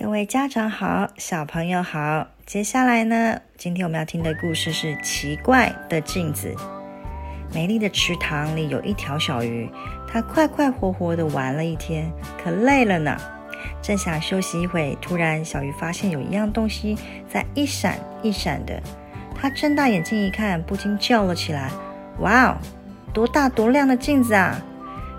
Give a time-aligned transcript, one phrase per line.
[0.00, 2.28] 各位家长好，小朋友好。
[2.46, 6.54] 接下来呢，今天我们要听的故事是《奇怪的镜子》。
[7.52, 9.68] 美丽的池塘里有一条小鱼，
[10.06, 12.08] 它快快活活的玩了一天，
[12.40, 13.16] 可累了呢。
[13.82, 16.96] 正想休息一会，突然小鱼发现有一样东西
[17.28, 18.80] 在一闪一闪的。
[19.34, 21.72] 它睁大眼睛一看，不禁叫了起来
[22.22, 22.56] ：“哇哦，
[23.12, 24.62] 多大多亮的镜子啊！”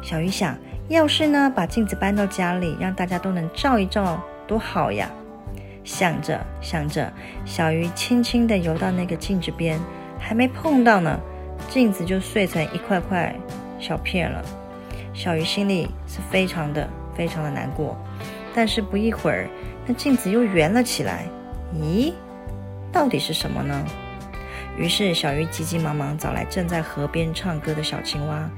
[0.02, 0.57] 小鱼想，
[0.88, 4.18] 要是呢，把镜子搬到家里，让大家都能照一照。
[4.50, 5.07] 多好呀！
[5.84, 7.14] 想着想着，
[7.46, 9.79] 小鱼轻轻地游到那个镜子边，
[10.19, 11.19] 还没碰到呢，
[11.69, 13.36] 镜子就碎成一块块
[13.79, 14.43] 小片了。
[15.14, 17.96] 小鱼心里是非常的非常的难过。
[18.56, 19.47] 但是不一会儿，
[19.86, 21.25] 那镜子又圆了起来。
[21.75, 22.11] 咦，
[22.92, 23.86] 到底是什么呢？
[24.75, 28.50] 于是小鱼急急忙忙找来正在河边唱歌的小青蛙。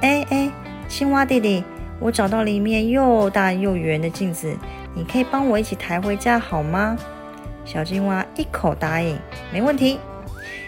[0.00, 0.50] 哎哎，
[0.88, 1.62] 青蛙弟弟，
[2.00, 4.56] 我找到里面又大又圆的镜子。
[4.94, 6.96] 你可以帮我一起抬回家好吗？
[7.64, 9.18] 小青蛙一口答应，
[9.52, 9.98] 没问题。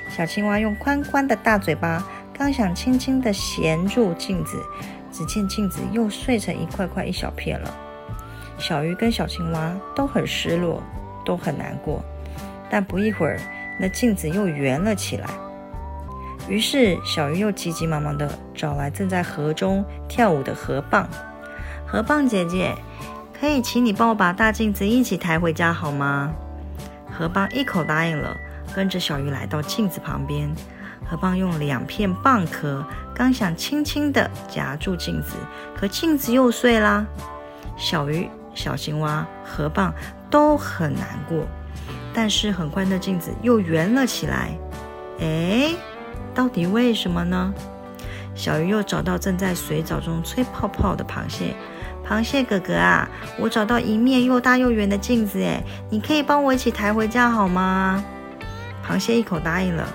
[0.08, 4.62] 小青蛙用宽宽的大嘴巴，刚想轻轻地衔住镜子，
[5.10, 7.74] 只见镜子又碎成一块块一小片了。
[8.58, 10.82] 小鱼跟小青蛙都很失落，
[11.25, 12.00] 都很难过。
[12.70, 13.41] 但不一会儿，
[13.80, 15.27] 那镜子又圆了起来。
[16.48, 21.06] 于是小鱼又急急忙忙地找来正在河中跳舞的河蚌，
[21.86, 22.72] 河蚌姐姐。
[23.42, 26.32] 可以，请你帮我把大镜子一起抬回家好吗？
[27.10, 28.36] 河蚌一口答应了，
[28.72, 30.48] 跟着小鱼来到镜子旁边。
[31.04, 35.34] 河蚌用两片蚌壳，刚想轻轻地夹住镜子，
[35.76, 37.04] 可镜子又碎啦。
[37.76, 39.90] 小鱼、小青蛙、河蚌
[40.30, 41.44] 都很难过，
[42.14, 44.56] 但是很快那镜子又圆了起来。
[45.18, 45.74] 哎，
[46.32, 47.52] 到底为什么呢？
[48.36, 51.56] 小鱼又找到正在水藻中吹泡泡的螃蟹。
[52.08, 53.08] 螃蟹哥哥啊，
[53.39, 58.03] 我找到一面又大又圆的镜子，哎，你可以帮我一起抬回家好吗？
[58.86, 59.86] 螃蟹一口答应了。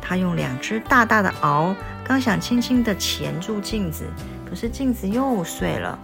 [0.00, 4.04] 他用两只大大的螯，刚想轻轻地钳住镜子，
[4.48, 5.96] 可是镜子又碎了，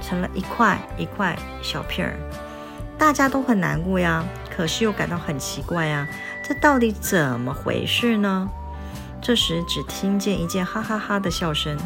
[0.00, 2.14] 成了一块一块小片儿。
[2.96, 4.24] 大家都很难过呀，
[4.56, 6.08] 可是又感到很奇怪呀，
[6.42, 8.48] 这到底怎么回事呢？
[9.20, 11.76] 这时只听见一件哈哈哈的笑声。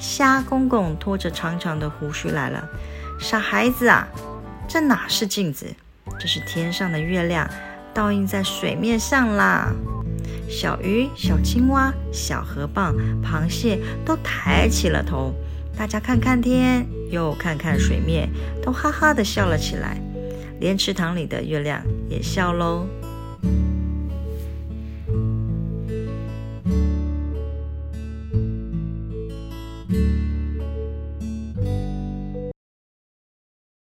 [0.00, 2.66] 虾公公拖着长长的胡须来了，
[3.20, 4.08] 傻孩子啊，
[4.66, 5.66] 这哪是镜子，
[6.18, 7.48] 这是天上的月亮
[7.92, 9.68] 倒映在水面上啦！
[10.48, 15.34] 小鱼、小青蛙、小河蚌、螃蟹都抬起了头，
[15.76, 18.28] 大家看看天，又看看水面，
[18.62, 20.00] 都哈哈的笑了起来，
[20.60, 22.86] 连池塘里的月亮也笑喽。